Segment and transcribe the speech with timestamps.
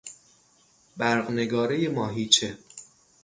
[0.97, 2.57] برقنگارهی ماهیچه